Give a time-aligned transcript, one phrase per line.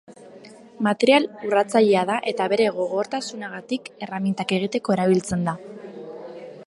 [0.85, 5.57] Material urratzailea da eta bere gogortasunagatik erremintak egiteko erabiltzen da.